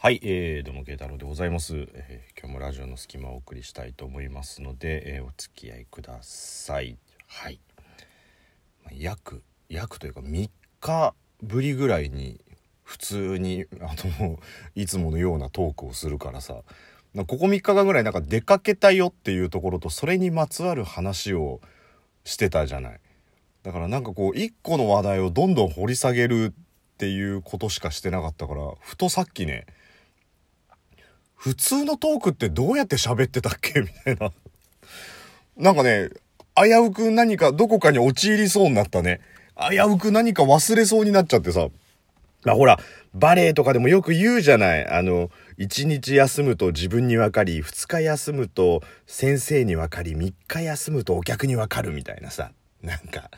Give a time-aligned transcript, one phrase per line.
[0.00, 6.96] はい、えー、どうも慶太郎でございます、えー今日もラジオの隙間をお送りしたいと思いますので、えーお付き合いください。
[7.26, 7.58] はい。
[8.84, 12.40] まあ約約というか3日ぶりぐらいに
[12.84, 14.38] 普通にあの
[14.76, 16.62] いつものようなトークをするからさ。
[17.12, 21.60] なここ3日間ぐらいなんか出かけたよっていうところとそれにまつわる話を
[22.22, 23.00] してたじゃない。
[23.64, 29.66] だからなんかこう一個の話題をどんどん掘り下げるっていうことしかしてなかったからふとさっきね
[31.38, 33.80] 普通のトークってどうやって喋ってたっけ？
[33.80, 34.32] みたいな。
[35.56, 36.10] なんかね、
[36.56, 39.20] 危うく何かどこかに陥りそうになったね。
[39.70, 41.68] 危うく何か忘れそうになっちゃってさ。
[42.44, 42.78] まあほら、
[43.14, 44.86] バレエとかでもよく言うじゃない。
[44.86, 52.52] あの、1日休むと自分に分かり、2日休むと先生に分かり、3日休むとお客に分かるみたいなさ。
[52.82, 53.30] なんか、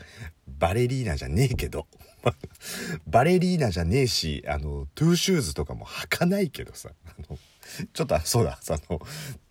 [0.47, 1.87] バレリーナじゃねえけど。
[3.07, 6.89] バレリーナじゃねえし、あの、トゥーシューズとかも履かないけどさ。
[7.05, 7.37] あの
[7.93, 8.99] ちょっと、そうだ、あの、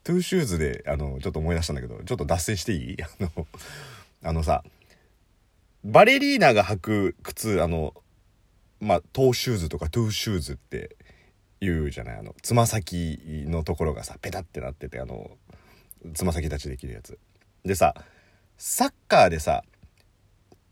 [0.02, 2.96] トゥーシューズで、あの、ちょっと思い出したんだけど、ちょっと脱線していい？
[3.02, 3.46] あの、
[4.22, 4.64] あのさ、
[5.84, 7.94] バレリーナが履く靴、あの、
[8.80, 10.96] まあ、トーシューズとかトゥーシューズって
[11.60, 12.16] 言うじゃない？
[12.18, 15.30] あの、つま先のところがさ、ペタってなってて、あの、
[16.14, 17.18] つま先立ちできるやつ。
[17.64, 17.94] でさ、
[18.56, 19.64] サッカーでさ、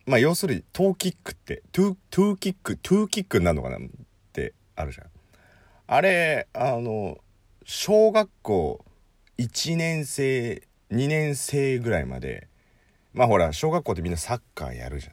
[0.06, 3.80] まあ、要するに、トーキックって、トゥー、トゥーキック、トゥーキックになるのかなっ
[4.32, 5.06] てあるじゃん。
[5.86, 7.18] あれ、あの、
[7.70, 8.82] 小学校
[9.36, 12.48] 1年生、2年生ぐらいまで、
[13.12, 15.12] まあほら、小学校ってみんなサッカーやるじゃん。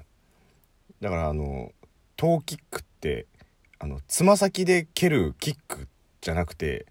[1.02, 1.74] だからあの、
[2.16, 3.26] トーキックって、
[3.78, 5.90] あの、つま先で蹴るキック
[6.22, 6.86] じゃなくて、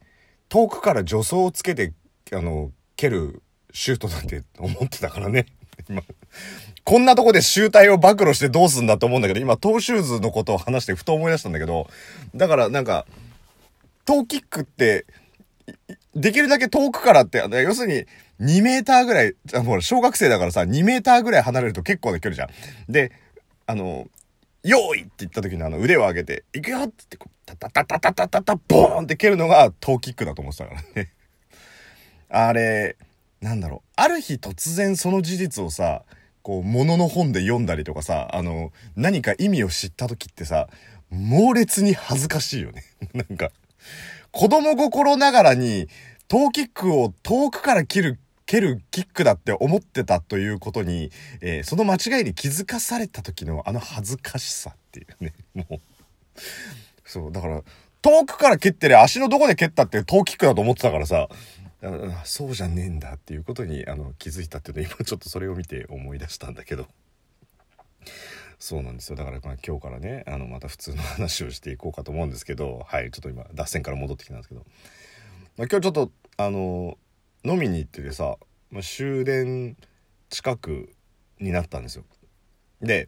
[0.50, 1.94] 遠くから助走をつけて、
[2.30, 3.42] あの、蹴る
[3.72, 5.46] シュートだって 思ってたからね。
[5.88, 6.02] 今、
[6.84, 11.88] こんなとこで集大を暴露してどうすんだと思うんだけど、今、トーシューズのことを話してふと思い出したんだけど、
[12.34, 13.06] だからなんか、
[14.04, 15.06] トーキックって、
[16.14, 18.06] できるだけ遠くからって、要する
[18.40, 19.34] に2メーターぐらい、
[19.64, 22.92] ほら、小学生だからさ、2メーターぐらい離れると結構な距離じゃん。
[22.92, 23.12] で、
[23.66, 24.06] あの、
[24.62, 31.12] 用意って言った時のあの腕を上げて、行くよって言って、タタタタタタタタ、ボーンって蹴るのがトーキックだと思ってたからね。
[32.30, 32.96] あれ、
[33.40, 33.88] なんだろう。
[33.96, 36.02] ある日突然その事実をさ、
[36.42, 40.68] こう、物の本で読んだりとかさ、あの、何か意味を知った時ってさ、
[41.10, 42.84] 猛烈に恥ずかしいよね。
[43.12, 43.50] なんか、
[44.34, 45.88] 子供心ながらに、
[46.26, 55.80] トーキックを遠くから切る、蹴るキックだって思ってたということに、えーその間違いに気づかされた時のあの恥ずかしさっていうね、もう。
[57.04, 57.62] そう、だから、
[58.02, 61.28] 遠くから蹴ってりゃ足のどこで蹴ったってトーキックだと思ってたからさ、
[62.24, 66.88] そうじゃねえんだっていうことにあの気づいたっていうのは今ちょっとそれを見て思い出したんだけど。
[68.64, 69.16] そうなんですよ。
[69.16, 74.64] だからまあ今日からね、あのまた普通の話をしていこうかと思うんですけど、はい、ちょっと今脱線から戻ってきたんですけど。
[75.58, 76.96] まあ、今日ちょっとあの
[77.44, 78.38] 飲みに行っててさ、
[78.70, 79.76] まあ、終電
[80.30, 80.88] 近く
[81.38, 82.04] になったんですよ。
[82.80, 83.06] で、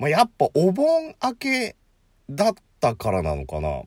[0.00, 1.76] まあ、やっぱお盆明け
[2.28, 3.82] だったからなのかな。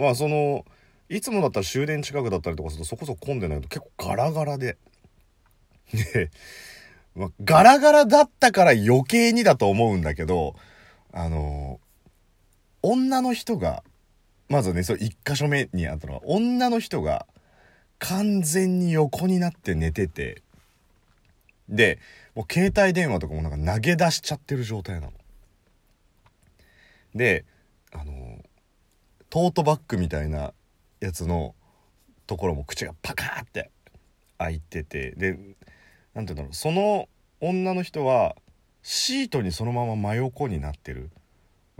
[0.00, 0.64] まあその
[1.08, 4.78] いつもだったら終電近くだったりとかするとそこそこ混んでないと結構ガラガラで。
[5.92, 6.32] で、
[7.14, 10.56] まあ、ガラガラだったから余計にだと思うんだけど、
[11.12, 11.80] あの
[12.82, 13.82] 女の人が、
[14.48, 17.26] まずね、それ一箇所目にあったのは、女の人が
[17.98, 20.42] 完全に横になって寝てて、
[21.68, 21.98] で、
[22.34, 25.12] もう携帯電話とかもなんか投げ出しちゃってる状態なの。
[27.14, 27.44] で、
[27.92, 28.38] あの
[29.30, 30.52] トートバッグみたいな
[31.00, 31.54] やつの
[32.26, 33.70] ところも口がパカーって
[34.38, 35.38] 開いててで
[36.14, 36.54] なんて言うんだろう。
[36.54, 37.08] その
[37.40, 38.36] 女の人は
[38.82, 41.10] シートにそのまま真横になってる。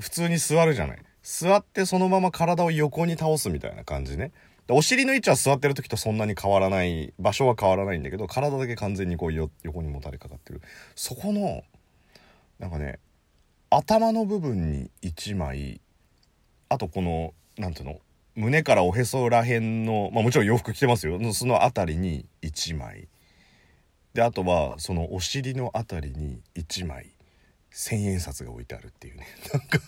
[0.01, 0.99] 普通に座るじゃない。
[1.23, 4.33] 座ってそのまま体を横に倒すみたいな感じね。
[4.69, 10.63] お尻の位置は座ってる時とそんなに変わらない場所は変わらないんだけど体だけ完全にこうよ横にもたれかかってる。
[10.95, 11.63] そこの
[12.59, 12.99] なんかね
[13.71, 15.81] 頭の部分に1枚
[16.69, 18.01] あとこのなんていうの
[18.37, 21.21] 胸からおへそらへんの、まあもちろん洋服着てますよ。
[21.33, 23.07] そのあたりに1枚。
[24.15, 27.11] で、あとはそのお尻のあたりに1枚、
[27.71, 29.27] 千円札が置いてあるっていうね。
[29.53, 29.79] なんか、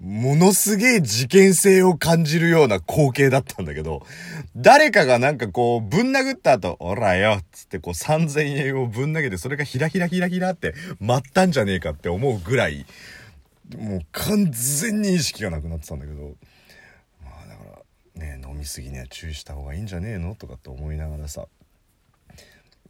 [0.00, 4.06] ものすげえ事件性を感じるような光景だったんだけど、
[4.54, 12.86] 誰かがなんかこう、ぶん殴った後、おらよっつってこう3000円をぶん投げて、それがひらひらひらひらって舞ったんじゃねえかって思うぐらい、
[13.76, 16.36] もう完全に意識がなくなってたんだけど、
[17.22, 17.82] まあだか
[18.16, 21.48] らね飲み過ぎには注意した方がいいんじゃねえのとかって思いながらさ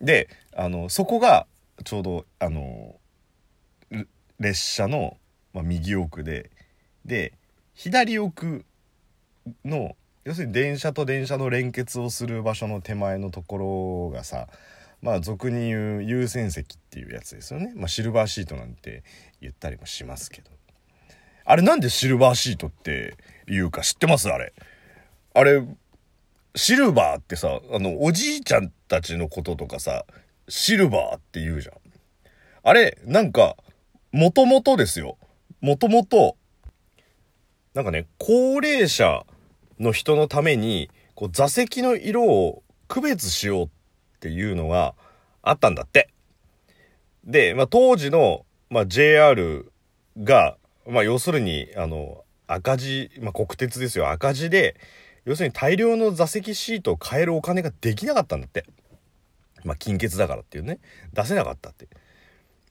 [0.00, 1.46] であのそこが
[1.84, 2.96] ちょうどあの
[4.38, 5.16] 列車の、
[5.52, 6.50] まあ、右奥で
[7.04, 7.32] で
[7.74, 8.64] 左奥
[9.64, 14.48] の要するに電車と電車の連結をする場所の手前のところがさ
[15.00, 19.04] まあ俗に言う優先席っていうやつですよね、まあ、シルバーシートなんて
[19.40, 20.50] 言ったりもしますけど。
[21.44, 23.16] あれなんでシルバーシートって
[23.46, 24.28] 言うか知ってます？
[24.28, 24.52] あれ。
[25.32, 25.62] あれ
[26.54, 30.04] シルバーってさあのおじいちゃんたちのこととかさ
[30.48, 31.74] シルバーって言うじゃん。
[32.62, 33.56] あれなんか
[34.12, 35.16] もともとですよ。
[35.60, 36.36] もともと
[37.74, 39.24] なんかね高齢者
[39.78, 43.68] の人のためにこう座席の色を区別しようっ
[44.20, 44.94] ていうのが
[45.42, 46.08] あったんだって。
[47.24, 49.70] で、まあ、当時の、まあ、JR
[50.18, 50.56] が、
[50.86, 54.10] まあ、要するにあの赤字、まあ、国鉄ですよ。
[54.10, 54.76] 赤字で
[55.28, 58.64] 要するに大量の座席シートを買えるお金ができなかったんだって。
[59.64, 60.78] まあ、金欠だからっていうね
[61.12, 61.88] 出せなかったって。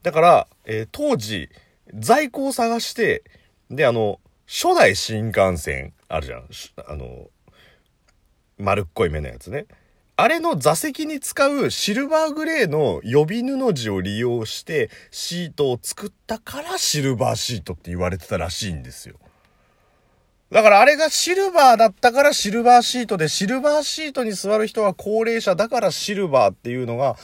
[0.04, 1.50] だから、えー、当時
[1.94, 3.24] 在庫を探して
[3.70, 6.48] であの初代新幹線あるじゃん。
[6.88, 7.28] あの、
[8.58, 9.66] 丸っこい目のやつね。
[10.16, 19.18] あれの座席に使うシルバーグレーの予備布地を利用してシートを作ったからシルバーシートって言われてたらしいんですよ。
[20.52, 27.18] だからあれがシルバーだったからシルバーシートで、シルバーシートに座る人は高齢者だからシルバーっていうのが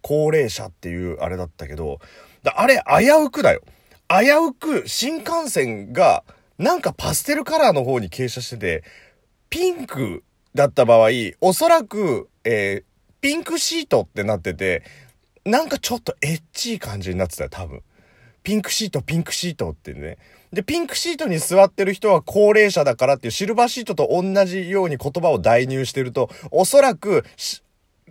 [0.00, 2.00] 高齢者っていうあれだったけど、
[2.44, 3.62] あれ危うくだよ。
[4.08, 6.24] 危うく新幹線が
[6.58, 8.84] なんかパステルカラーの方に傾斜してて、
[9.50, 10.24] ピンク
[10.54, 11.10] だった場合、
[11.40, 12.84] おそらく、えー、
[13.20, 14.82] ピンクシートってなってて、
[15.44, 17.82] なんかちょっとエッチい感じになってたよ、多分。
[18.42, 20.16] ピンクシート、ピンクシートってね。
[20.52, 27.24] で、ピンクシートに座ってる人は高齢者だからっていうシルバーシートと同じように言葉を代入してると、おそらく、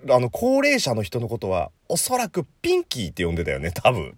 [0.10, 4.18] あの、高齢者の人のことは、おそらくピンキーって呼んでたよね、多分。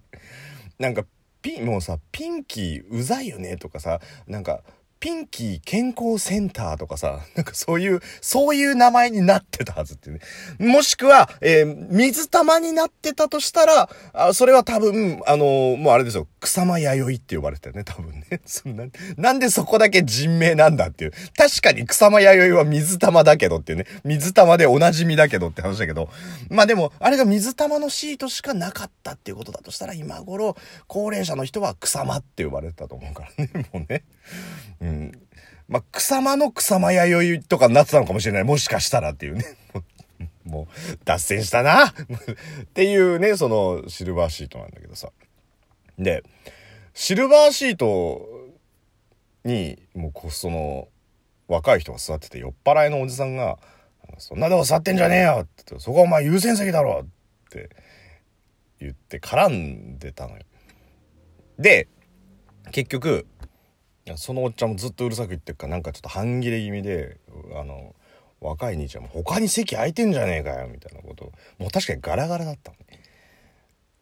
[0.78, 1.04] なんか、
[1.42, 4.62] ピン、もうさ、ピンキーうざいよねとかさ、なんか、
[5.02, 10.20] ピンキー健康センターとかさ、なんかそういう、そういう名前になってたはずっていう
[10.60, 10.68] ね。
[10.72, 18.42] もしくは、えー、水玉になってたとしたら、あそれは多分、あのー、もうあれですよ、草間弥生って呼ばれてたよね、多分ね。
[18.46, 18.84] そんな、
[19.16, 21.12] なんでそこだけ人名なんだっていう。
[21.36, 23.86] 確かに草間弥生は水玉だけどっていうね。
[24.04, 26.10] 水玉でおなじみだけどって話だけど。
[26.48, 30.56] まあでも、あれが水玉のシートしかなかったっていうことだとしたら、今頃、
[30.86, 34.04] 高齢者の人は草間って呼ばれてたと思うからね、もうね。
[34.80, 34.91] うん。
[35.68, 38.44] まあ、草間の草間弥生とかになってたのかもしれない。
[38.44, 39.44] もしかしたらっていうね。
[40.44, 41.94] もう、脱線したなっ
[42.74, 45.10] ていうね、その、シルバーシートなんだけどさ。
[45.98, 46.24] で、
[46.94, 48.50] シルバーシート
[49.44, 50.88] に、もうこ、その、
[51.48, 53.58] 若い人が座ってて、酔っ払いのおじさんが、
[54.18, 57.06] そんなとこ座ってんじゃねえよってって、そこはお前優先席だろっ
[57.50, 57.70] て
[58.78, 60.42] 言って絡んでたのよ。
[61.58, 61.88] で、
[62.72, 63.26] 結局、
[64.16, 67.18] そのおっちゃんもずっとうるさく言ってるからなんかちょっと半切れ気味で
[67.54, 67.94] あの
[68.40, 72.76] 若い兄ちゃんも他に席空いてんじゃねえかよみたいなこともう確かにガラガラだったの。
[72.90, 73.00] ね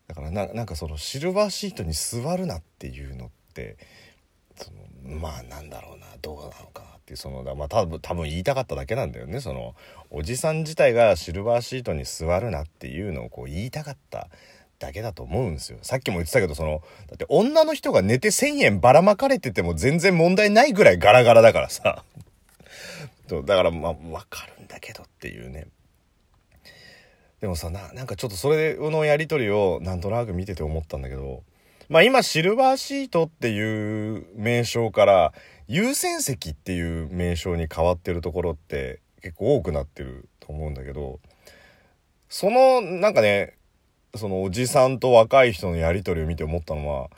[0.08, 3.76] だからなんかそのシルバーシートに座るなっていうのって
[4.56, 9.40] そのまあなんだろうなどうなのかなっていうそのまあ多分多分言いたかっただけなんだよね。
[9.40, 9.76] その
[10.10, 14.28] おじさん自体がシルバーシートに座るなっていうのをこう言いたかった
[14.80, 15.78] だけだと思うんですよ。
[15.82, 22.02] さっきも言ってたけど、その、だって女の人が寝て1000円ばらまかれてても全然問題ないぐらいガラガラだからさ。
[23.28, 25.68] だからまあ、わかるんだけどっていうね。
[27.40, 31.44] でもさ、な、なんかちょっとそれのやりとりをなんとなく見てて思ったんだけど、
[31.88, 35.32] まあ今シルバーシートっていう名称から
[35.68, 41.20] 優先席っていう名称に変わってるところって結構多くなってると思うんだけど、
[42.28, 43.54] そのなんかね、
[44.16, 47.10] そのおじさんと若い人のやり取りを見て思ったのは、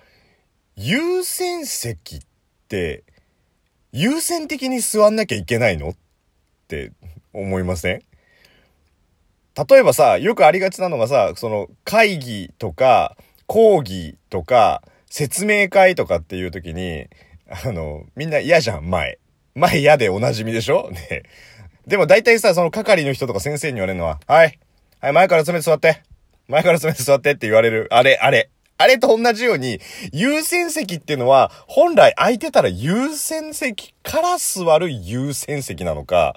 [0.77, 2.21] 優先席っ
[2.69, 3.05] て、
[3.93, 5.95] 優先的に座んなきゃいけないのっ
[6.69, 6.93] て
[7.33, 8.03] 思いません？
[9.69, 17.07] 例えばさ、よくありがちなのがさ、その会議とか講義とか説明会とかっていう時に、
[17.65, 19.19] あの、みんな嫌じゃん、前。
[19.55, 20.91] 前嫌でおなじみでしょ？
[20.91, 21.25] ね。
[21.87, 24.59] でも大体さ、その係の人とか先生に言われるのは、はい。
[25.01, 26.03] はい、前から詰めて座って。
[26.49, 27.89] 前から詰めて座ってって言われる。
[27.91, 28.51] あれ、あれ。
[28.79, 29.81] あれと同じように、
[30.13, 36.35] 優先席っていうのは、本来空いてたら優先席から座る優先席なのか、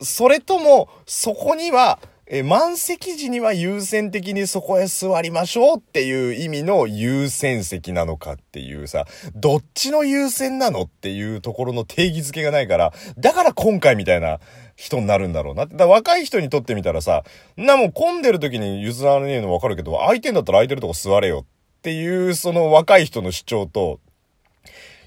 [0.00, 1.98] それとも、そこには、
[2.30, 14.40] え、満席時には優先的にそこへ座りましょうっていう意味の優先席なのかっていうさ、どっちの優先なのっていうところの定義づけがないから、だから今回みたいな
[14.76, 15.64] 人になるんだろうな。
[15.64, 17.24] だ若い人にとってみたらさ、
[17.56, 24.00] なもう混んでる時に譲らねえのわかるけど、空いてんだったら空いてるとこ座れよっていうその若い人の主張と、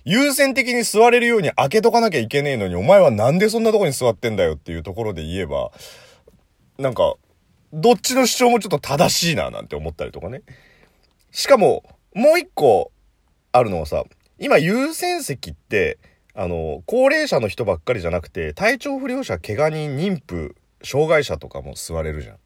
[0.05, 5.71] 優先的に座れるように開けとかなきゃいけねえのに、お前はなんでそんなとこに座ってんだよっていうところで言えば、
[6.81, 7.15] なんか、
[7.71, 10.41] どっちの主張もちょっと正しいななんて思ったりとかね。
[11.31, 11.83] しかも、
[12.13, 12.91] もう一個
[13.51, 14.03] あるのはさ、
[14.39, 15.99] 今優先席って、
[16.33, 22.37] あの、高齢者の人ばっかりじゃなくて、体調不良者、怪我人、妊婦、障害者とかも座れるじゃん。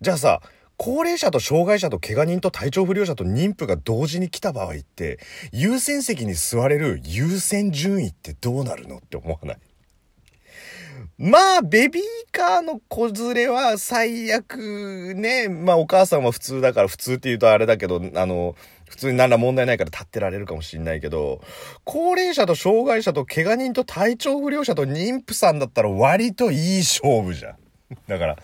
[0.00, 0.40] じゃあさ、
[0.76, 5.18] 高齢者と障害者と怪我人と体調不良者と妊婦が同時に来た場合って、
[5.52, 9.56] 優先席に座れる優先順位ってどうなるのって思わない？
[11.16, 12.02] まあ、ベビー
[12.32, 15.48] カーの子連れは最悪ね。
[15.48, 18.56] まあ、お母さんは普通だから普通って言うとあれだけど、あの、
[18.88, 21.40] 普通に何ら問題ないから立ってられるかもしんないけど、
[21.84, 27.56] 高齢者と障害者と怪我人と体調不良者と妊婦さんだったら割といい勝負じゃん。
[28.08, 28.36] だから、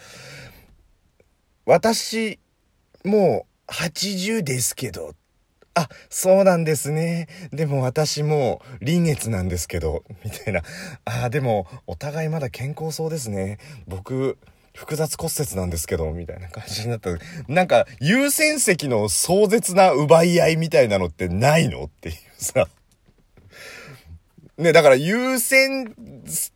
[1.66, 2.38] 私、
[3.04, 5.14] もう80ですけど、
[5.74, 7.28] あ、そうなんですね。
[7.52, 10.62] でも私も臨月なんですけど、みたいな。
[11.04, 13.58] あ、でもお互いまだ健康そうですね。
[13.86, 14.36] 僕、
[14.74, 17.10] 複雑骨折なんですけど、みたいな感じになった。
[17.48, 22.68] なんか、優先席の壮絶な奪い合いみたいなのってないのっていうさ。
[24.58, 25.94] ね、だから優先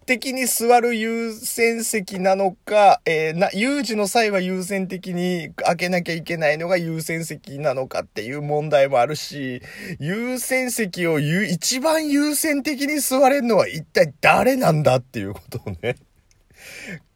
[0.07, 9.63] 的に座る優先席なのか、えー、な、有事の際は優先的に開けなきゃいけないのが優先席なのかっていう問題もあるし、
[9.99, 15.97] 優先席を一番優先的に座れるのは一体誰なんだっていうことをね、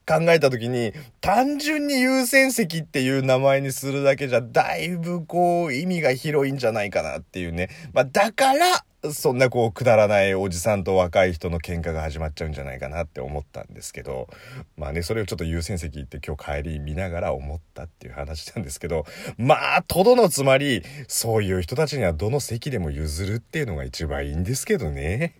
[0.08, 7.68] 考えた時に、単純に優先席っていう名前にするだけじゃ、だいぶこう、意味が広いんじゃないかなっていうね。
[7.92, 14.28] まあ、だから、そんなこうくだらないおじさんと若い人の喧嘩が始まっちゃうんじゃないかなって思ったんですけど
[14.76, 25.36] まあねそれをちょっと優先席って今日帰り見ながら思ったっていう話なんですけどまあとどのつまりそういう人たちにはどの席でも譲るっていうのが一番いいんですけどね。